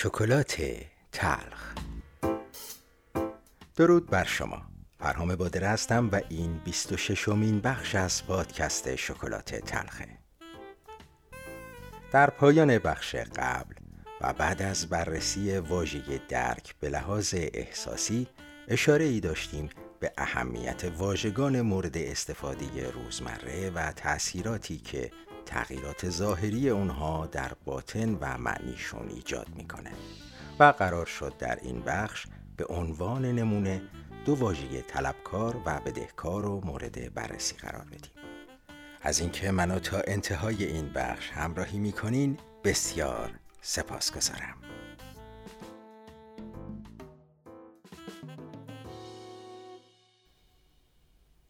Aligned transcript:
شکلات 0.00 0.62
تلخ. 1.12 1.74
درود 3.76 4.10
بر 4.10 4.24
شما. 4.24 4.62
فرهام 4.98 5.36
بادر 5.36 5.64
هستم 5.64 6.08
و 6.12 6.20
این 6.28 6.60
26 6.64 7.28
امین 7.28 7.60
بخش 7.60 7.94
از 7.94 8.26
پادکست 8.26 8.96
شکلات 8.96 9.54
تلخه. 9.54 10.08
در 12.12 12.30
پایان 12.30 12.78
بخش 12.78 13.14
قبل 13.14 13.74
و 14.20 14.32
بعد 14.32 14.62
از 14.62 14.88
بررسی 14.88 15.58
واژه 15.58 16.20
درک 16.28 16.74
به 16.80 16.88
لحاظ 16.88 17.34
احساسی 17.36 18.26
اشاره 18.68 19.04
ای 19.04 19.20
داشتیم 19.20 19.70
به 20.00 20.12
اهمیت 20.18 20.84
واژگان 20.98 21.60
مورد 21.60 21.98
استفاده 21.98 22.90
روزمره 22.90 23.70
و 23.70 23.92
تأثیراتی 23.92 24.78
که 24.78 25.10
تغییرات 25.48 26.10
ظاهری 26.10 26.70
اونها 26.70 27.26
در 27.26 27.52
باطن 27.64 28.14
و 28.14 28.38
معنیشون 28.38 29.08
ایجاد 29.08 29.48
می‌کنه 29.56 29.92
و 30.58 30.64
قرار 30.64 31.06
شد 31.06 31.36
در 31.38 31.58
این 31.62 31.80
بخش 31.80 32.26
به 32.56 32.64
عنوان 32.64 33.24
نمونه 33.24 33.82
دو 34.24 34.34
واژه 34.34 34.82
طلبکار 34.82 35.56
و 35.66 35.80
بدهکار 35.80 36.42
رو 36.42 36.60
مورد 36.64 37.14
بررسی 37.14 37.56
قرار 37.56 37.84
بدیم. 37.84 38.10
از 39.02 39.20
اینکه 39.20 39.50
منو 39.50 39.78
تا 39.78 40.00
انتهای 40.06 40.64
این 40.64 40.92
بخش 40.92 41.30
همراهی 41.30 41.78
می‌کنین 41.78 42.38
بسیار 42.64 43.30
سپاس 43.60 44.16
گذارم 44.16 44.56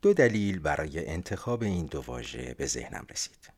دو 0.03 0.15
دلیل 0.15 0.59
برای 0.59 1.07
انتخاب 1.07 1.63
این 1.63 1.87
دو 1.87 2.03
واژه 2.07 2.55
به 2.55 2.67
ذهنم 2.67 3.07
رسید. 3.11 3.58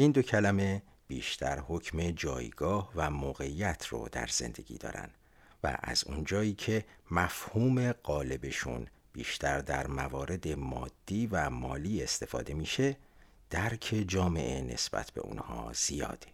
این 0.00 0.12
دو 0.12 0.22
کلمه 0.22 0.82
بیشتر 1.08 1.58
حکم 1.58 2.10
جایگاه 2.10 2.92
و 2.94 3.10
موقعیت 3.10 3.86
رو 3.86 4.08
در 4.12 4.26
زندگی 4.26 4.78
دارن 4.78 5.10
و 5.64 5.78
از 5.82 6.04
اونجایی 6.04 6.54
که 6.54 6.84
مفهوم 7.10 7.92
قالبشون 7.92 8.86
بیشتر 9.12 9.58
در 9.58 9.86
موارد 9.86 10.48
مادی 10.48 11.26
و 11.26 11.50
مالی 11.50 12.02
استفاده 12.02 12.54
میشه 12.54 12.96
درک 13.50 14.04
جامعه 14.08 14.62
نسبت 14.62 15.10
به 15.10 15.20
اونها 15.20 15.72
زیاده. 15.72 16.26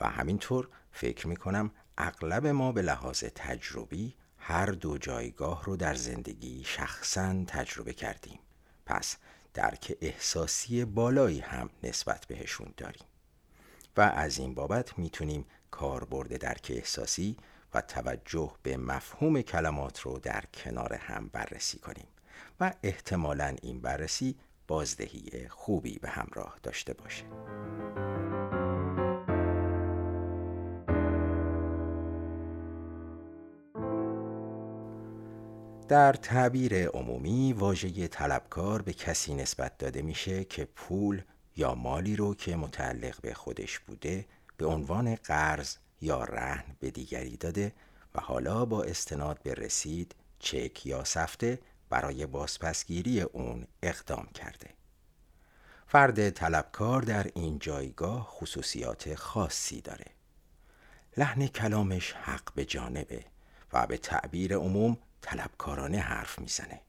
و 0.00 0.08
همینطور 0.08 0.68
فکر 0.92 1.26
می‌کنم 1.26 1.70
اغلب 1.98 2.46
ما 2.46 2.72
به 2.72 2.82
لحاظ 2.82 3.24
تجربی 3.34 4.14
هر 4.38 4.66
دو 4.66 4.98
جایگاه 4.98 5.64
رو 5.64 5.76
در 5.76 5.94
زندگی 5.94 6.64
شخصا 6.64 7.44
تجربه 7.46 7.92
کردیم. 7.92 8.38
پس 8.86 9.16
درک 9.54 9.96
احساسی 10.00 10.84
بالایی 10.84 11.40
هم 11.40 11.70
نسبت 11.82 12.26
بهشون 12.26 12.74
داریم. 12.76 13.04
و 13.96 14.00
از 14.00 14.38
این 14.38 14.54
بابت 14.54 14.98
می‌تونیم 14.98 15.46
کاربرد 15.70 16.36
درک 16.36 16.72
احساسی 16.74 17.36
و 17.74 17.80
توجه 17.80 18.52
به 18.62 18.76
مفهوم 18.76 19.42
کلمات 19.42 20.00
رو 20.00 20.18
در 20.18 20.44
کنار 20.54 20.94
هم 20.94 21.30
بررسی 21.32 21.78
کنیم 21.78 22.06
و 22.60 22.72
احتمالا 22.82 23.56
این 23.62 23.80
بررسی 23.80 24.36
بازدهی 24.68 25.48
خوبی 25.48 25.98
به 25.98 26.08
همراه 26.08 26.58
داشته 26.62 26.92
باشه. 26.92 27.24
در 35.88 36.12
تعبیر 36.12 36.88
عمومی 36.88 37.52
واژه 37.52 38.08
طلبکار 38.08 38.82
به 38.82 38.92
کسی 38.92 39.34
نسبت 39.34 39.78
داده 39.78 40.02
میشه 40.02 40.44
که 40.44 40.64
پول 40.64 41.22
یا 41.56 41.74
مالی 41.74 42.16
رو 42.16 42.34
که 42.34 42.56
متعلق 42.56 43.20
به 43.20 43.34
خودش 43.34 43.78
بوده 43.78 44.26
به 44.56 44.66
عنوان 44.66 45.14
قرض 45.14 45.76
یا 46.00 46.24
رهن 46.24 46.76
به 46.80 46.90
دیگری 46.90 47.36
داده 47.36 47.72
و 48.14 48.20
حالا 48.20 48.64
با 48.64 48.82
استناد 48.82 49.42
به 49.42 49.54
رسید 49.54 50.14
چک 50.38 50.86
یا 50.86 51.04
سفته 51.04 51.58
برای 51.90 52.26
بازپسگیری 52.26 53.20
اون 53.20 53.66
اقدام 53.82 54.26
کرده. 54.34 54.70
فرد 55.86 56.30
طلبکار 56.30 57.02
در 57.02 57.30
این 57.34 57.58
جایگاه 57.58 58.26
خصوصیات 58.30 59.14
خاصی 59.14 59.80
داره. 59.80 60.06
لحن 61.16 61.46
کلامش 61.46 62.12
حق 62.12 62.54
به 62.54 62.64
جانبه 62.64 63.24
و 63.72 63.86
به 63.86 63.96
تعبیر 63.96 64.56
عموم 64.56 64.98
طلبکارانه 65.24 65.98
حرف 65.98 66.38
می‌زنه. 66.38 66.80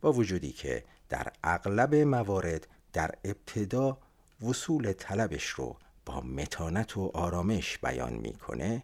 با 0.00 0.12
وجودی 0.12 0.52
که 0.52 0.84
در 1.08 1.32
اغلب 1.44 1.94
موارد 1.94 2.66
در 2.92 3.10
ابتدا 3.24 3.98
وصول 4.42 4.92
طلبش 4.92 5.46
رو 5.46 5.76
با 6.06 6.20
متانت 6.20 6.96
و 6.96 7.10
آرامش 7.14 7.78
بیان 7.78 8.12
می‌کنه 8.12 8.82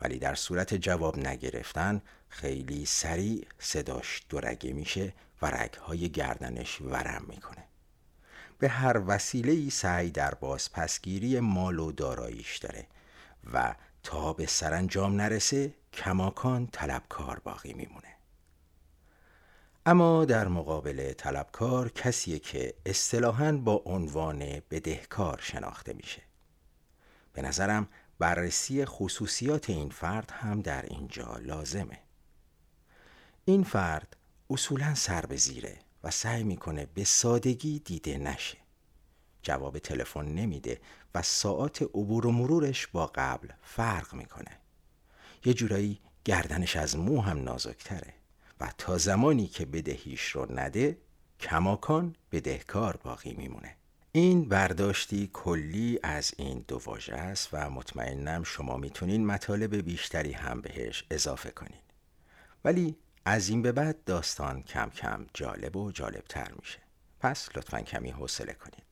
ولی 0.00 0.18
در 0.18 0.34
صورت 0.34 0.74
جواب 0.74 1.18
نگرفتن 1.18 2.02
خیلی 2.28 2.86
سریع 2.86 3.46
صداش 3.58 4.22
دورگه 4.28 4.72
میشه 4.72 5.12
و 5.42 5.46
رگهای 5.46 6.08
گردنش 6.08 6.80
ورم 6.80 7.24
می‌کنه. 7.28 7.64
به 8.58 8.68
هر 8.68 9.02
وسیله 9.06 9.52
ای 9.52 9.70
سعی 9.70 10.10
در 10.10 10.34
بازپسگیری 10.34 11.40
مال 11.40 11.78
و 11.78 11.92
داراییش 11.92 12.56
داره 12.56 12.86
و 13.52 13.74
تا 14.02 14.32
به 14.32 14.46
سرانجام 14.46 15.20
نرسه 15.20 15.74
کماکان 15.92 16.66
طلبکار 16.66 17.38
باقی 17.38 17.72
میمونه. 17.72 18.08
اما 19.86 20.24
در 20.24 20.48
مقابل 20.48 21.12
طلبکار 21.12 21.88
کسیه 21.88 22.38
که 22.38 22.74
اصطلاحاً 22.86 23.52
با 23.52 23.82
عنوان 23.86 24.62
بدهکار 24.70 25.38
شناخته 25.42 25.92
میشه. 25.92 26.22
به 27.32 27.42
نظرم 27.42 27.88
بررسی 28.18 28.84
خصوصیات 28.84 29.70
این 29.70 29.88
فرد 29.90 30.30
هم 30.30 30.60
در 30.60 30.82
اینجا 30.82 31.36
لازمه. 31.36 31.98
این 33.44 33.64
فرد 33.64 34.16
اصولا 34.50 34.94
سر 34.94 35.26
به 35.26 35.36
زیره 35.36 35.78
و 36.04 36.10
سعی 36.10 36.42
می‌کنه 36.42 36.86
به 36.86 37.04
سادگی 37.04 37.78
دیده 37.78 38.18
نشه. 38.18 38.58
جواب 39.48 39.78
تلفن 39.78 40.24
نمیده 40.24 40.80
و 41.14 41.22
ساعت 41.22 41.82
عبور 41.82 42.26
و 42.26 42.30
مرورش 42.30 42.86
با 42.86 43.06
قبل 43.14 43.48
فرق 43.62 44.14
می‌کنه. 44.14 44.50
یه 45.44 45.54
جورایی 45.54 46.00
گردنش 46.24 46.76
از 46.76 46.96
مو 46.96 47.20
هم 47.20 47.42
نازکتره 47.42 48.14
و 48.60 48.72
تا 48.78 48.98
زمانی 48.98 49.46
که 49.46 49.66
بدهیش 49.66 50.28
رو 50.28 50.46
نده 50.50 50.98
کماکان 51.40 52.16
بدهکار 52.32 52.96
باقی 52.96 53.34
میمونه. 53.34 53.76
این 54.12 54.48
برداشتی 54.48 55.30
کلی 55.32 55.98
از 56.02 56.34
این 56.36 56.64
دو 56.68 56.80
واژه 56.84 57.14
است 57.14 57.48
و 57.52 57.70
مطمئنم 57.70 58.42
شما 58.42 58.76
می‌تونین 58.76 59.26
مطالب 59.26 59.76
بیشتری 59.76 60.32
هم 60.32 60.60
بهش 60.60 61.04
اضافه 61.10 61.50
کنین. 61.50 61.80
ولی 62.64 62.96
از 63.24 63.48
این 63.48 63.62
به 63.62 63.72
بعد 63.72 64.04
داستان 64.04 64.62
کم 64.62 64.90
کم 64.90 65.26
جالب 65.34 65.76
و 65.76 65.92
جالبتر 65.92 66.52
میشه. 66.58 66.78
پس 67.20 67.48
لطفا 67.56 67.80
کمی 67.80 68.10
حوصله 68.10 68.52
کنید 68.52 68.87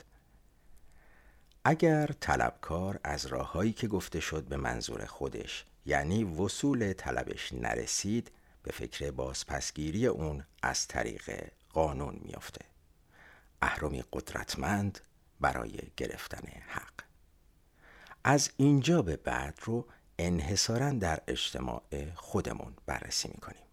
اگر 1.69 2.07
طلبکار 2.21 3.01
از 3.05 3.27
راههایی 3.27 3.73
که 3.73 3.89
گفته 3.89 4.21
شد 4.21 4.45
به 4.45 4.57
منظور 4.57 5.05
خودش 5.07 5.65
یعنی 5.87 6.25
وصول 6.25 6.93
طلبش 6.93 7.53
نرسید 7.53 8.31
به 8.63 8.73
فکر 8.73 9.11
بازپسگیری 9.11 10.07
اون 10.07 10.45
از 10.63 10.87
طریق 10.87 11.51
قانون 11.73 12.21
میافته. 12.23 12.65
اهرمی 13.63 14.05
قدرتمند 14.13 15.01
برای 15.41 15.79
گرفتن 15.97 16.49
حق. 16.67 16.93
از 18.25 18.51
اینجا 18.57 19.03
به 19.03 19.17
بعد 19.17 19.59
رو 19.65 19.87
انحصارا 20.19 20.91
در 20.91 21.21
اجتماع 21.29 21.83
خودمون 22.15 22.75
بررسی 22.87 23.29
می‌کنیم. 23.29 23.67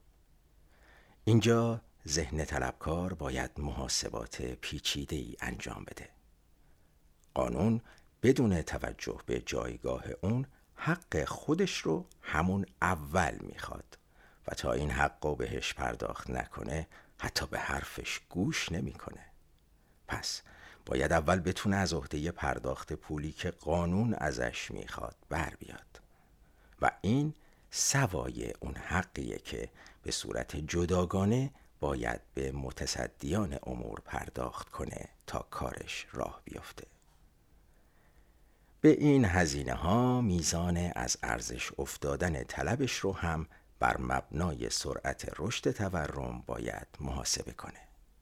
اینجا 1.26 1.82
ذهن 2.08 2.46
طلبکار 2.46 3.14
باید 3.14 3.52
محاسبات 3.58 4.42
پیچیده 4.42 5.16
ای 5.16 5.36
انجام 5.42 5.84
بده. 5.84 6.10
قانون 7.34 7.82
بدون 8.24 8.62
توجه 8.62 9.20
به 9.26 9.40
جایگاه 9.40 10.04
اون 10.22 10.46
حق 10.76 11.26
خودش 11.26 11.78
رو 11.78 12.06
همون 12.22 12.66
اول 12.82 13.38
می‌خواد 13.42 13.98
و 14.48 14.56
تا 14.56 14.74
این 14.74 14.92
حق 14.92 15.26
رو 15.26 15.36
بهش 15.36 15.74
پرداخت 15.74 16.30
نکنه 16.30 16.88
حتی 17.18 17.46
به 17.46 17.60
حرفش 17.60 18.22
گوش 18.30 18.72
نمی‌کنه. 18.72 19.26
پس 20.08 20.42
باید 20.86 21.14
اول 21.14 21.40
بتونه 21.40 21.76
از 21.76 21.94
عهده 21.94 22.32
پرداخت 22.32 22.94
پولی 22.94 23.32
که 23.32 23.52
قانون 23.52 24.14
ازش 24.14 24.72
می‌خواد 24.72 25.16
بر 25.30 25.54
بیاد 25.60 26.02
و 26.82 26.92
این 27.02 27.34
سوای 27.72 28.54
اون 28.60 28.76
حقیه 28.76 29.38
که 29.38 29.70
به 30.04 30.12
صورت 30.12 30.56
جداگانه 30.56 31.54
باید 31.80 32.22
به 32.34 32.52
متصدیان 32.52 33.60
امور 33.64 34.00
پرداخت 34.06 34.70
کنه 34.70 35.10
تا 35.28 35.48
کارش 35.52 36.08
راه 36.12 36.42
بیفته 36.46 36.88
به 38.84 38.90
این 38.90 39.26
هزینه 39.26 39.74
ها 39.74 40.22
میزان 40.22 40.78
از 40.96 41.18
ارزش 41.24 41.72
افتادن 41.78 42.44
طلبش 42.44 42.98
رو 42.98 43.14
هم 43.14 43.48
بر 43.80 43.98
مبنای 43.98 44.70
سرعت 44.70 45.30
رشد 45.40 45.72
تورم 45.72 46.44
باید 46.48 46.88
محاسبه 47.02 47.52
کنه. 47.52 47.80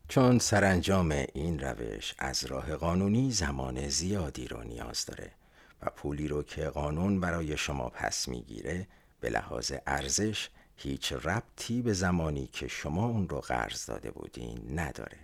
چون 0.08 0.40
سرانجام 0.40 1.12
این 1.34 1.60
روش 1.60 2.16
از 2.20 2.46
راه 2.46 2.76
قانونی 2.76 3.32
زمان 3.32 3.88
زیادی 3.88 4.48
رو 4.48 4.64
نیاز 4.64 5.06
داره 5.06 5.32
و 5.82 5.90
پولی 5.90 6.28
رو 6.28 6.44
که 6.44 6.66
قانون 6.66 7.20
برای 7.20 7.58
شما 7.58 7.90
پس 7.90 8.28
می‌گیره 8.28 8.88
به 9.20 9.30
لحاظ 9.30 9.72
ارزش 9.88 10.50
هیچ 10.76 11.14
ربطی 11.14 11.82
به 11.82 11.94
زمانی 11.94 12.48
که 12.48 12.68
شما 12.68 13.06
اون 13.06 13.30
رو 13.30 13.40
قرض 13.40 13.86
داده 13.86 14.12
بودین 14.12 14.80
نداره. 14.80 15.18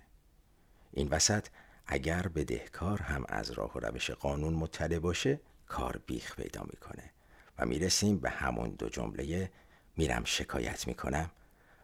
این 0.91 1.07
وسط 1.07 1.47
اگر 1.87 2.21
بدهکار 2.27 3.01
هم 3.01 3.25
از 3.29 3.51
راه 3.51 3.73
و 3.75 3.79
روش 3.79 4.11
قانون 4.11 4.53
مطلع 4.53 4.99
باشه 4.99 5.39
کار 5.67 6.01
بیخ 6.05 6.35
پیدا 6.35 6.63
می‌کنه 6.63 7.11
و 7.57 7.65
می‌رسیم 7.65 8.19
به 8.19 8.29
همون 8.29 8.69
دو 8.69 8.89
جمله 8.89 9.51
میرم 9.97 10.23
شکایت 10.25 10.87
می‌کنم 10.87 11.31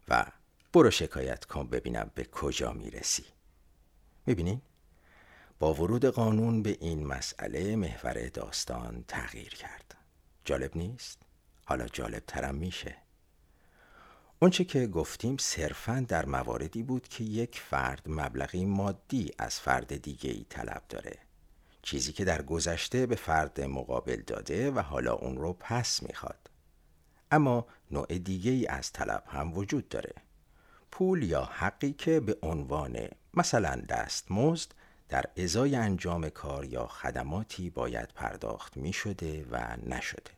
و 0.07 0.25
برو 0.73 0.91
شکایت 0.91 1.45
کن 1.45 1.67
ببینم 1.67 2.11
به 2.15 2.23
کجا 2.23 2.73
می‌رسی 2.73 3.25
می‌بینین؟ 4.25 4.61
با 5.59 5.73
ورود 5.73 6.05
قانون 6.05 6.63
به 6.63 6.77
این 6.81 7.07
مسئله 7.07 7.75
محور 7.75 8.27
داستان 8.27 9.05
تغییر 9.07 9.55
کرد 9.55 9.95
جالب 10.45 10.77
نیست؟ 10.77 11.21
حالا 11.65 11.87
جالب 11.87 12.23
ترم 12.27 12.55
میشه 12.55 13.02
اونچه 14.43 14.63
که 14.63 14.87
گفتیم 14.87 15.37
صرفا 15.37 16.05
در 16.07 16.25
مواردی 16.25 16.83
بود 16.83 17.07
که 17.07 17.23
یک 17.23 17.59
فرد 17.59 18.01
مبلغی 18.07 18.65
مادی 18.65 19.31
از 19.37 19.59
فرد 19.59 20.01
دیگه 20.01 20.31
ای 20.31 20.45
طلب 20.49 20.83
داره. 20.89 21.17
چیزی 21.81 22.13
که 22.13 22.25
در 22.25 22.41
گذشته 22.41 23.05
به 23.05 23.15
فرد 23.15 23.61
مقابل 23.61 24.21
داده 24.27 24.71
و 24.71 24.79
حالا 24.79 25.13
اون 25.13 25.37
رو 25.37 25.53
پس 25.59 26.03
می‌خواد. 26.03 26.49
اما 27.31 27.67
نوع 27.91 28.17
دیگه 28.17 28.51
ای 28.51 28.67
از 28.67 28.91
طلب 28.91 29.23
هم 29.27 29.57
وجود 29.57 29.89
داره. 29.89 30.13
پول 30.91 31.23
یا 31.23 31.43
حقی 31.43 31.93
که 31.93 32.19
به 32.19 32.37
عنوان 32.41 33.07
مثلا 33.33 33.75
دستمزد 33.89 34.71
در 35.09 35.25
ازای 35.37 35.75
انجام 35.75 36.29
کار 36.29 36.65
یا 36.65 36.87
خدماتی 36.87 37.69
باید 37.69 38.09
پرداخت 38.15 38.77
می 38.77 38.93
شده 38.93 39.45
و 39.51 39.77
نشده. 39.85 40.31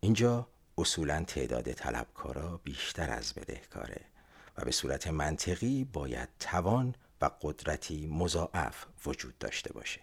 اینجا 0.00 0.48
اصولا 0.78 1.24
تعداد 1.24 1.72
طلبکارا 1.72 2.60
بیشتر 2.64 3.10
از 3.10 3.34
بدهکاره 3.34 4.00
و 4.58 4.64
به 4.64 4.70
صورت 4.70 5.06
منطقی 5.06 5.84
باید 5.84 6.28
توان 6.40 6.94
و 7.20 7.30
قدرتی 7.40 8.06
مضاعف 8.06 8.86
وجود 9.06 9.38
داشته 9.38 9.72
باشه. 9.72 10.00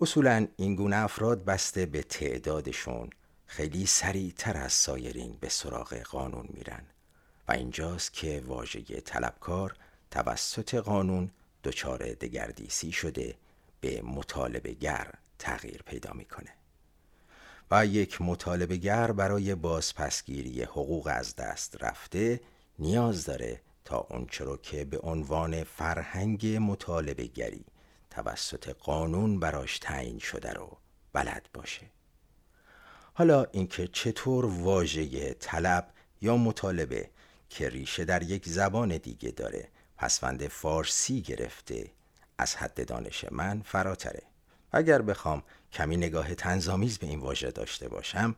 اصولا 0.00 0.46
این 0.56 0.74
گونه 0.74 0.96
افراد 0.96 1.44
بسته 1.44 1.86
به 1.86 2.02
تعدادشون 2.02 3.10
خیلی 3.46 3.86
سریعتر 3.86 4.56
از 4.56 4.72
سایرین 4.72 5.36
به 5.40 5.48
سراغ 5.48 5.94
قانون 5.94 6.48
میرن 6.48 6.82
و 7.48 7.52
اینجاست 7.52 8.12
که 8.12 8.42
واژه 8.46 9.00
طلبکار 9.00 9.76
توسط 10.10 10.74
قانون 10.74 11.30
دچار 11.64 11.98
دگردیسی 11.98 12.92
شده 12.92 13.34
به 13.80 14.02
مطالبه 14.02 14.72
گر 14.72 15.14
تغییر 15.38 15.82
پیدا 15.82 16.12
می‌کنه. 16.12 16.55
و 17.70 17.86
یک 17.86 18.22
مطالبه 18.22 18.76
گر 18.76 19.12
برای 19.12 19.54
بازپسگیری 19.54 20.62
حقوق 20.62 21.10
از 21.12 21.36
دست 21.36 21.76
رفته 21.84 22.40
نیاز 22.78 23.24
داره 23.24 23.60
تا 23.84 23.98
اونچه 24.10 24.44
رو 24.44 24.56
که 24.56 24.84
به 24.84 24.98
عنوان 24.98 25.64
فرهنگ 25.64 26.46
مطالبه 26.46 27.26
گری 27.26 27.64
توسط 28.10 28.68
قانون 28.68 29.40
براش 29.40 29.78
تعیین 29.78 30.18
شده 30.18 30.52
رو 30.52 30.78
بلد 31.12 31.48
باشه. 31.54 31.90
حالا 33.14 33.44
اینکه 33.52 33.88
چطور 33.88 34.46
واژه 34.46 35.34
طلب 35.34 35.90
یا 36.20 36.36
مطالبه 36.36 37.10
که 37.48 37.68
ریشه 37.68 38.04
در 38.04 38.22
یک 38.22 38.48
زبان 38.48 38.96
دیگه 38.96 39.30
داره 39.30 39.68
پسوند 39.96 40.48
فارسی 40.48 41.22
گرفته 41.22 41.90
از 42.38 42.56
حد 42.56 42.88
دانش 42.88 43.24
من 43.30 43.62
فراتره. 43.62 44.22
اگر 44.72 45.02
بخوام 45.02 45.42
کمی 45.72 45.96
نگاه 45.96 46.34
تنظامیز 46.34 46.98
به 46.98 47.06
این 47.06 47.20
واژه 47.20 47.50
داشته 47.50 47.88
باشم 47.88 48.36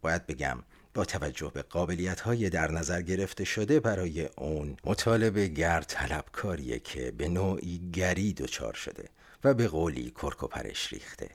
باید 0.00 0.26
بگم 0.26 0.58
با 0.94 1.04
توجه 1.04 1.50
به 1.54 1.62
قابلیت 1.62 2.20
های 2.20 2.50
در 2.50 2.70
نظر 2.70 3.02
گرفته 3.02 3.44
شده 3.44 3.80
برای 3.80 4.28
اون 4.36 4.76
مطالبه 4.84 5.48
گر 5.48 5.80
طلبکاریه 5.80 6.78
که 6.78 7.10
به 7.10 7.28
نوعی 7.28 7.90
گری 7.92 8.32
دچار 8.32 8.74
شده 8.74 9.08
و 9.44 9.54
به 9.54 9.68
قولی 9.68 10.10
کرک 10.10 10.42
و 10.42 10.46
پرش 10.46 10.92
ریخته. 10.92 11.30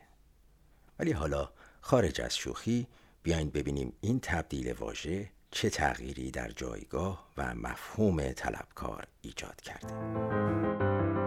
ولی 0.99 1.11
حالا 1.11 1.49
خارج 1.81 2.21
از 2.21 2.37
شوخی 2.37 2.87
بیاین 3.23 3.49
ببینیم 3.49 3.93
این 4.01 4.19
تبدیل 4.19 4.73
واژه 4.73 5.29
چه 5.51 5.69
تغییری 5.69 6.31
در 6.31 6.51
جایگاه 6.51 7.27
و 7.37 7.55
مفهوم 7.55 8.31
طلبکار 8.31 9.07
ایجاد 9.21 9.61
کرده. 9.61 11.20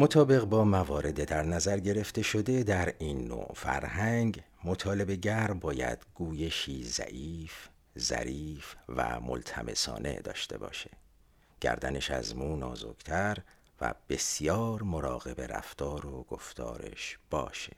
مطابق 0.00 0.44
با 0.44 0.64
موارد 0.64 1.24
در 1.24 1.42
نظر 1.42 1.78
گرفته 1.78 2.22
شده 2.22 2.62
در 2.62 2.94
این 2.98 3.28
نوع 3.28 3.52
فرهنگ 3.54 4.42
مطالبه 4.64 5.16
گر 5.16 5.52
باید 5.52 5.98
گویشی 6.14 6.84
ضعیف، 6.84 7.68
ظریف 7.98 8.74
و 8.88 9.20
ملتمسانه 9.20 10.20
داشته 10.20 10.58
باشه. 10.58 10.90
گردنش 11.60 12.10
از 12.10 12.36
مو 12.36 12.56
نازکتر 12.56 13.38
و 13.80 13.94
بسیار 14.08 14.82
مراقب 14.82 15.40
رفتار 15.40 16.06
و 16.06 16.22
گفتارش 16.22 17.18
باشه. 17.30 17.76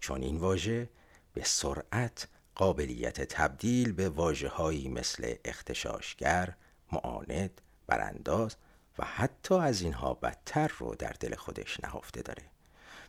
چون 0.00 0.22
این 0.22 0.36
واژه 0.36 0.88
به 1.34 1.42
سرعت 1.44 2.28
قابلیت 2.54 3.20
تبدیل 3.20 3.92
به 3.92 4.08
واجه 4.08 4.48
هایی 4.48 4.88
مثل 4.88 5.34
اختشاشگر، 5.44 6.54
معاند، 6.92 7.60
برانداز 7.86 8.56
و 8.98 9.04
حتی 9.04 9.54
از 9.54 9.80
اینها 9.80 10.14
بدتر 10.14 10.72
رو 10.78 10.94
در 10.94 11.14
دل 11.20 11.34
خودش 11.34 11.80
نهفته 11.80 12.22
داره 12.22 12.42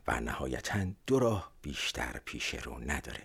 و 0.08 0.20
نهایتا 0.20 0.86
دو 1.08 1.20
راه 1.20 1.52
بیشتر 1.62 2.22
پیش 2.26 2.56
رو 2.56 2.80
نداره. 2.80 3.24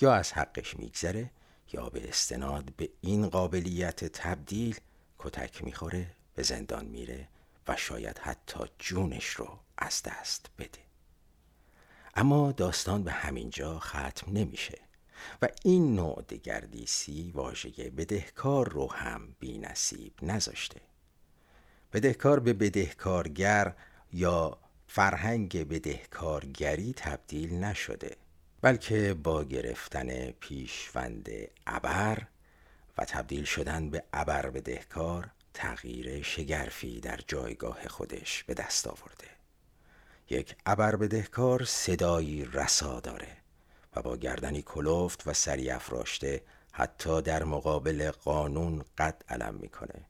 یا 0.00 0.14
از 0.14 0.32
حقش 0.32 0.76
میگذره 0.76 1.30
یا 1.72 1.88
به 1.88 2.08
استناد 2.08 2.72
به 2.76 2.88
این 3.00 3.28
قابلیت 3.28 4.04
تبدیل 4.04 4.80
کتک 5.18 5.64
می‌خوره 5.64 6.06
به 6.34 6.42
زندان 6.42 6.84
میره 6.84 7.28
و 7.68 7.76
شاید 7.76 8.18
حتی 8.18 8.60
جونش 8.78 9.26
رو 9.26 9.58
از 9.78 10.02
دست 10.02 10.50
بده. 10.58 10.78
اما 12.14 12.52
داستان 12.52 13.04
به 13.04 13.12
همین 13.12 13.50
جا 13.50 13.78
ختم 13.78 14.32
نمیشه 14.32 14.78
و 15.42 15.48
این 15.64 15.94
نوع 15.94 16.22
دگردیسی 16.22 17.32
واژه 17.34 17.90
بدهکار 17.90 18.68
رو 18.68 18.92
هم 18.92 19.36
بی 19.40 19.58
نصیب 19.58 20.12
نذاشته. 20.22 20.80
بدهکار 21.92 22.40
به 22.40 22.52
بدهکارگر 22.52 23.74
یا 24.12 24.58
فرهنگ 24.86 25.68
بدهکارگری 25.68 26.92
تبدیل 26.96 27.54
نشده 27.54 28.16
بلکه 28.60 29.14
با 29.14 29.44
گرفتن 29.44 30.30
پیشوند 30.30 31.30
ابر 31.66 32.18
و 32.98 33.04
تبدیل 33.04 33.44
شدن 33.44 33.90
به 33.90 34.02
ابر 34.12 34.50
بدهکار 34.50 35.30
تغییر 35.54 36.22
شگرفی 36.22 37.00
در 37.00 37.20
جایگاه 37.28 37.88
خودش 37.88 38.44
به 38.44 38.54
دست 38.54 38.86
آورده. 38.86 39.26
یک 40.30 40.56
ابر 40.66 40.96
بدهکار 40.96 41.64
صدایی 41.64 42.44
رسا 42.44 43.00
داره 43.00 43.36
و 43.96 44.02
با 44.02 44.16
گردنی 44.16 44.62
کلفت 44.62 45.26
و 45.26 45.32
سری 45.32 45.70
افراشته 45.70 46.42
حتی 46.72 47.22
در 47.22 47.44
مقابل 47.44 48.10
قانون 48.10 48.84
قد 48.98 49.22
علم 49.28 49.54
می‌کنه. 49.54 50.06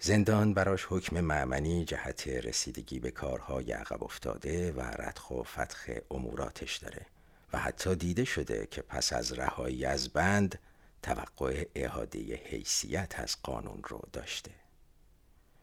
زندان 0.00 0.54
براش 0.54 0.86
حکم 0.88 1.20
معمنی 1.20 1.84
جهت 1.84 2.28
رسیدگی 2.28 2.98
به 2.98 3.10
کارهای 3.10 3.72
عقب 3.72 4.04
افتاده 4.04 4.72
و 4.72 4.80
ردخ 4.80 5.30
و 5.30 5.42
فتخ 5.42 5.90
اموراتش 6.10 6.76
داره. 6.76 7.06
و 7.52 7.58
حتی 7.58 7.94
دیده 7.94 8.24
شده 8.24 8.66
که 8.70 8.82
پس 8.82 9.12
از 9.12 9.32
رهایی 9.32 9.84
از 9.84 10.08
بند 10.08 10.58
توقع 11.02 11.64
اعاده 11.74 12.18
حیثیت 12.44 13.14
از 13.16 13.36
قانون 13.42 13.82
رو 13.84 14.02
داشته. 14.12 14.50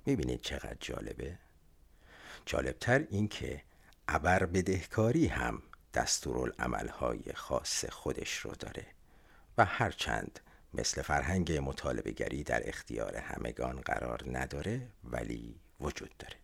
می‌بینید 0.06 0.42
چقدر 0.42 0.78
جالبه؟ 0.80 1.38
جالبتر 2.46 3.06
این 3.10 3.28
که 3.28 3.62
ابر 4.08 4.46
بدهکاری 4.46 5.28
هم 5.28 5.64
دستورالعملهای 5.94 7.34
خاص 7.34 7.86
خودش 7.86 8.38
رو 8.38 8.52
داره. 8.52 8.86
و 9.58 9.66
هرچند 9.66 10.40
مثل 10.74 11.02
فرهنگ 11.02 11.52
مطالبه 11.52 12.12
گری 12.12 12.44
در 12.44 12.70
اختیار 12.70 13.16
همگان 13.16 13.82
قرار 13.82 14.24
نداره 14.32 14.88
ولی 15.04 15.56
وجود 15.82 16.18
داره. 16.20 16.36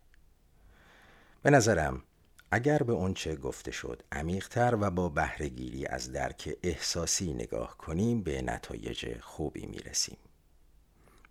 به 1.42 1.50
نظرم 1.50 2.02
اگر 2.50 2.78
به 2.78 2.92
اونچه 2.92 3.36
گفته 3.36 3.70
شد 3.70 4.02
عمیقتر 4.12 4.76
و 4.80 4.90
با 4.90 5.08
بهرهگیری 5.08 5.86
از 5.86 6.12
درک 6.12 6.56
احساسی 6.62 7.32
نگاه 7.32 7.76
کنیم 7.78 8.22
به 8.22 8.42
نتایج 8.42 9.20
خوبی 9.20 9.66
می‌رسیم. 9.66 10.16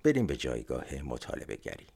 بریم 0.03 0.27
به 0.27 0.37
جایگاه 0.37 0.95
مطالبه 0.95 1.55
گری. 1.55 1.87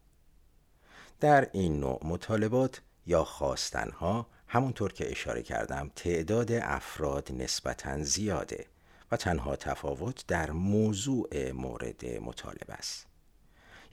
در 1.19 1.49
این 1.51 1.79
نوع 1.79 1.99
مطالبات 2.03 2.81
یا 3.05 3.23
خواستنها 3.23 4.27
همونطور 4.47 4.93
که 4.93 5.11
اشاره 5.11 5.41
کردم 5.41 5.91
تعداد 5.95 6.51
افراد 6.51 7.31
نسبتا 7.31 8.03
زیاده. 8.03 8.65
و 9.13 9.17
تنها 9.17 9.55
تفاوت 9.55 10.27
در 10.27 10.51
موضوع 10.51 11.51
مورد 11.51 12.05
مطالبه 12.05 12.73
است. 12.73 13.07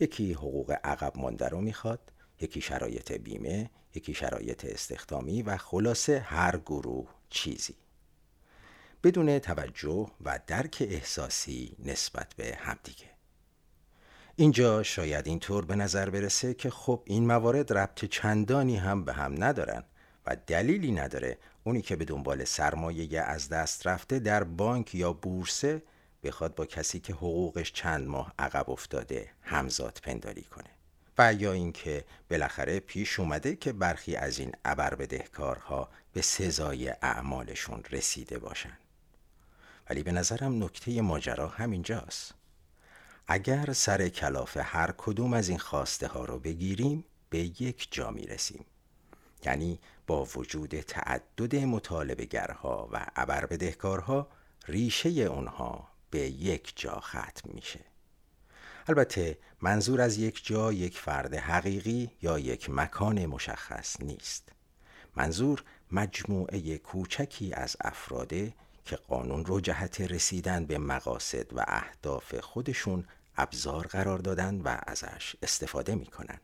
یکی 0.01 0.33
حقوق 0.33 0.77
عقب 0.85 1.13
مانده 1.19 1.49
رو 1.49 1.61
می‌خواد 1.61 2.13
یکی 2.41 2.61
شرایط 2.61 3.13
بیمه 3.13 3.71
یکی 3.95 4.15
شرایط 4.15 4.65
استخدامی 4.65 5.43
و 5.43 5.57
خلاصه 5.57 6.19
هر 6.19 6.57
گروه 6.57 7.09
چیزی. 7.31 7.75
بدون 9.05 9.39
توجه 9.39 10.11
و 10.25 10.41
درک 10.47 10.87
احساسی 10.91 11.77
نسبت 11.79 12.35
به 12.35 12.59
همدیگه 12.61 13.11
اینجا 14.37 14.83
شاید 14.83 15.27
اینطور 15.27 15.65
به 15.65 15.77
نظر 15.77 16.11
برسه 16.11 16.55
که 16.55 16.71
خب 16.71 17.03
این 17.05 17.27
موارد 17.27 17.73
ربط 17.73 18.05
چندانی 18.05 18.77
هم 18.77 19.05
به 19.05 19.13
هم 19.13 19.45
ندارن. 19.45 19.85
و 20.31 20.37
دلیلی 20.47 20.93
نداره. 20.93 21.39
اونی 21.65 21.83
که 21.83 21.97
به 21.97 22.05
دنبال 22.05 22.45
سرمایه 22.45 23.21
از 23.21 23.49
دست 23.49 23.87
رفته 23.87 24.19
در 24.19 24.45
بانک 24.45 24.95
یا 24.95 25.13
بورسه 25.13 25.83
بخواد 26.23 26.55
با 26.55 26.67
کسی 26.67 27.01
که 27.01 27.13
حقوقش 27.13 27.73
چند 27.73 28.09
ماه 28.09 28.35
عقب 28.39 28.71
افتاده 28.71 29.31
همزاد 29.43 30.01
پنداری 30.03 30.43
کنه. 30.43 30.71
و 31.19 31.35
یا 31.35 31.53
اینکه 31.53 32.05
بالاخره 32.31 32.81
پیش 32.81 33.21
اومده 33.21 33.57
که 33.57 33.73
برخی 33.73 34.17
از 34.17 34.39
این 34.39 34.53
ابر 34.65 34.95
بدهکارها 34.95 35.89
به 36.13 36.23
سزای 36.23 36.89
اعمالشون 36.89 37.83
رسیده 37.91 38.39
باشن. 38.39 38.79
ولی 39.91 40.03
به 40.03 40.13
نظرم 40.13 40.65
نکته 40.65 41.03
ماجرا 41.03 41.49
همینجاست. 41.49 42.35
اگر 43.27 43.73
سر 43.73 44.09
کلاف 44.09 44.57
هر 44.61 44.95
کدوم 44.99 45.35
از 45.35 45.49
این 45.49 45.59
خواسته 45.59 46.07
ها 46.07 46.25
رو 46.25 46.39
بگیریم 46.39 47.05
به 47.31 47.39
یک 47.39 47.89
جا 47.91 48.11
می 48.11 48.27
رسیم 48.27 48.65
یعنی 49.45 49.81
با 50.07 50.25
وجود 50.25 50.81
تعدد 50.81 51.57
مطالبه 51.57 52.25
گرها 52.25 52.89
و 52.93 53.07
ابر 53.17 53.47
بدهکارها 53.47 54.29
ریشه 54.69 55.09
اونها 55.09 55.89
به 56.11 56.21
یک 56.21 56.73
جا 56.77 57.01
ختم 57.01 57.51
میشه. 57.55 57.81
البته 58.89 59.39
منظور 59.61 60.01
از 60.01 60.19
یک 60.19 60.47
جا 60.47 60.73
یک 60.73 60.99
فرد 60.99 61.35
حقیقی 61.35 62.11
یا 62.23 62.39
یک 62.39 62.71
مکان 62.71 63.27
مشخص 63.27 64.01
نیست. 64.01 64.49
منظور 65.17 65.65
مجموعه 65.93 66.79
کوچکی 66.79 67.53
از 67.53 67.77
افراده 67.81 68.55
که 68.85 68.97
قانون 68.97 69.45
رو 69.45 69.61
جهت 69.61 70.01
رسیدن 70.01 70.67
به 70.67 70.79
مقاصد 70.79 71.53
و 71.53 71.65
اهداف 71.69 72.35
خودشون 72.35 73.05
ابزار 73.37 73.87
قرار 73.87 74.19
دادن 74.19 74.61
و 74.61 74.77
ازش 74.87 75.37
استفاده 75.43 75.95
می‌کنن. 75.95 76.41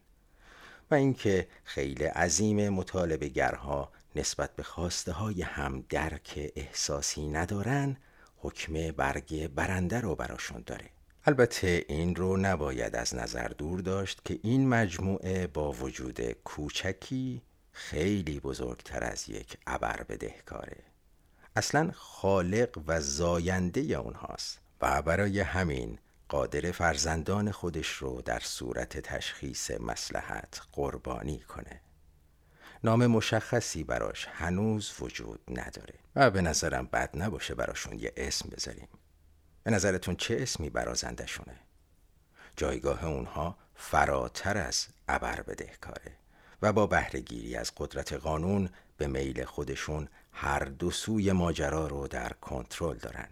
و 0.91 0.95
اینکه 0.95 1.49
خیلی 1.65 2.05
عظیم 2.05 2.69
مطالبه 2.69 3.29
گرها 3.29 3.93
نسبت 4.17 4.57
به 4.57 4.63
خواسته 4.63 5.13
های 5.13 5.43
هم 5.43 5.85
درک 5.89 6.53
احساسی 6.57 7.29
ندارن 7.29 7.97
حکم 8.37 8.91
برگ 8.91 9.47
برنده 9.49 10.01
رو 10.01 10.15
براشون 10.15 10.63
داره. 10.67 10.91
البته 11.25 11.85
این 11.89 12.17
رو 12.17 12.37
نباید 12.37 12.97
از 12.97 13.15
نظر 13.15 13.49
دور 13.49 13.81
داشت 13.81 14.21
که 14.25 14.39
این 14.43 14.69
مجموعه 14.69 15.47
با 15.47 15.73
وجود 15.73 16.21
کوچکی 16.33 17.43
خیلی 17.73 18.41
بزرگتر 18.41 19.05
از 19.05 19.29
یک 19.29 19.59
ابر 19.67 20.03
بدهکاره 20.09 20.77
اصلا 21.57 21.91
خالق 21.95 22.79
و 22.87 23.01
زاینده 23.01 23.81
اونهاست 23.81 24.59
و 24.81 25.03
برای 25.03 25.41
همین 25.41 25.99
قادر 26.29 26.73
فرزندان 26.73 27.51
خودش 27.51 27.89
رو 27.89 28.23
در 28.23 28.41
صورت 28.41 28.99
تشخیص 28.99 29.71
مسلحت 29.71 30.61
قربانی 30.73 31.39
کنه. 31.39 31.81
نام 32.85 33.07
مشخصی 33.07 33.85
براش 33.85 34.29
هنوز 34.33 34.93
وجود 35.01 35.41
نداره 35.49 35.95
و 36.17 36.31
به 36.31 36.43
نظرم 36.43 36.87
بد 36.87 37.11
نباشه 37.15 37.55
براشون 37.55 37.99
یه 37.99 38.13
اسم 38.17 38.49
بذاریم. 38.49 38.89
به 39.63 39.71
نظرتون 39.71 40.17
چه 40.17 40.37
اسمی 40.41 40.71
برازندشونه؟ 40.71 41.61
جایگاه 42.57 43.05
اونها 43.05 43.59
فراتر 43.75 44.59
از 44.59 44.87
ابر 45.09 45.41
بدهکاره 45.41 46.17
و 46.63 46.73
با 46.73 46.87
بهرهگیری 46.87 47.57
از 47.57 47.73
قدرت 47.77 48.13
قانون 48.13 48.71
به 48.97 49.07
میل 49.07 49.45
خودشون 49.45 50.09
هر 50.33 50.65
دو 50.65 50.91
سوی 50.91 51.33
ماجرا 51.33 51.87
رو 51.87 52.09
در 52.09 52.33
کنترل 52.33 52.97
دارن. 52.97 53.29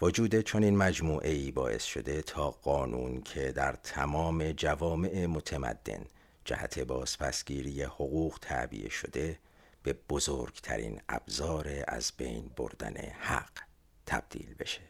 وجود 0.00 0.40
چنین 0.40 0.76
مجموعه 0.76 1.30
ای 1.30 1.50
باعث 1.52 1.84
شده 1.84 2.22
تا 2.22 2.50
قانون 2.50 3.22
که 3.22 3.52
در 3.52 3.72
تمام 3.72 4.52
جوامع 4.52 5.26
متمدن 5.26 6.04
جهت 6.44 6.78
بازپسگیری 6.78 7.82
حقوق 7.82 8.38
تعبیه 8.42 8.88
شده 8.88 9.38
به 9.82 9.92
بزرگترین 9.92 11.00
ابزار 11.08 11.84
از 11.88 12.12
بین 12.16 12.50
بردن 12.56 12.96
حق 13.20 13.58
تبدیل 14.06 14.54
بشه. 14.54 14.82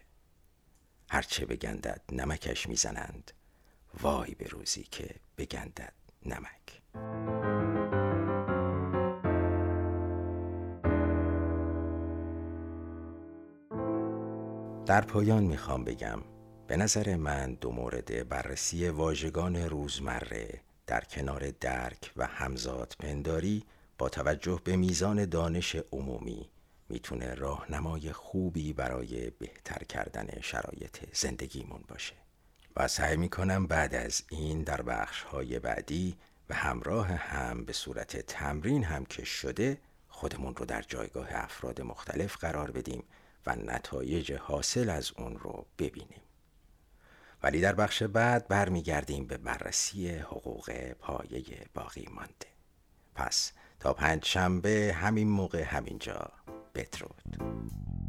هرچه 1.10 1.46
بگندد 1.46 2.00
نمکش 2.12 2.68
می‌زنند 2.68 3.32
وای 4.02 4.34
به 4.34 4.46
روزی 4.46 4.82
که 4.82 5.14
بگندد 5.38 5.92
نمک. 6.26 6.57
در 14.88 15.00
پایان 15.00 15.44
می‌خوام 15.44 15.84
بگم 15.84 16.22
به 16.66 16.76
نظر 16.76 17.16
من 17.16 17.54
دو 17.54 17.72
مورد 17.72 18.28
بررسی 18.28 18.88
واژگان 18.88 19.56
روزمره 19.56 20.60
در 20.86 21.00
کنار 21.00 21.50
درک 21.50 22.12
و 22.16 22.26
همزاد 22.26 22.96
پنداری 22.98 23.64
با 23.98 24.08
توجه 24.08 24.60
به 24.64 24.76
میزان 24.76 25.24
دانش 25.24 25.76
عمومی 25.92 26.48
می‌تونه 26.88 27.34
راهنمای 27.34 28.12
خوبی 28.12 28.72
برای 28.72 29.30
بهتر 29.30 29.84
کردن 29.84 30.40
شرایط 30.40 30.98
زندگیمون 31.12 31.84
باشه. 31.88 32.14
و 32.76 32.88
سعی 32.88 33.16
می‌کنم 33.16 33.66
بعد 33.66 33.94
از 33.94 34.22
این 34.30 34.62
در 34.62 34.82
بخش 34.82 35.22
های 35.22 35.58
بعدی 35.58 36.16
و 36.50 36.54
همراه 36.54 37.06
هم 37.06 37.64
به 37.64 37.72
صورت 37.72 38.16
تمرین 38.16 38.84
هم 38.84 39.04
که 39.04 39.24
شده 39.24 39.78
خودمون 40.08 40.56
رو 40.56 40.66
در 40.66 40.82
جایگاه 40.82 41.28
افراد 41.30 41.80
مختلف 41.80 42.36
قرار 42.36 42.70
بدیم. 42.70 43.04
و 43.46 43.56
نتایج 43.56 44.32
حاصل 44.32 44.90
از 44.90 45.12
اون 45.18 45.36
رو 45.36 45.66
ببینیم. 45.78 46.20
ولی 47.42 47.60
در 47.60 47.72
بخش 47.72 48.02
بعد 48.02 48.48
برمیگردیم 48.48 49.26
به 49.26 49.36
بررسی 49.36 50.10
حقوق 50.10 50.92
پایه 50.92 51.66
باقی 51.74 52.08
مانده. 52.10 52.46
پس 53.14 53.52
تا 53.80 53.92
پنج 53.92 54.24
شنبه 54.24 54.96
همین 55.00 55.28
موقع 55.28 55.62
همینجا. 55.62 56.32
بدرود. 56.74 58.07